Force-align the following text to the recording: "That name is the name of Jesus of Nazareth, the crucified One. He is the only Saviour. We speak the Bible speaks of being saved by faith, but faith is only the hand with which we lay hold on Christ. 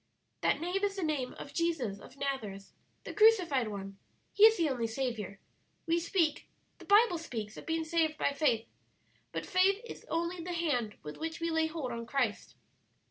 "That 0.41 0.59
name 0.59 0.83
is 0.83 0.95
the 0.95 1.03
name 1.03 1.33
of 1.35 1.53
Jesus 1.53 1.99
of 1.99 2.17
Nazareth, 2.17 2.73
the 3.03 3.13
crucified 3.13 3.67
One. 3.67 3.99
He 4.33 4.45
is 4.45 4.57
the 4.57 4.67
only 4.67 4.87
Saviour. 4.87 5.37
We 5.85 5.99
speak 5.99 6.47
the 6.79 6.85
Bible 6.85 7.19
speaks 7.19 7.55
of 7.55 7.67
being 7.67 7.83
saved 7.85 8.17
by 8.17 8.31
faith, 8.31 8.65
but 9.31 9.45
faith 9.45 9.79
is 9.85 10.03
only 10.09 10.43
the 10.43 10.53
hand 10.53 10.97
with 11.03 11.17
which 11.17 11.39
we 11.39 11.51
lay 11.51 11.67
hold 11.67 11.91
on 11.91 12.07
Christ. 12.07 12.55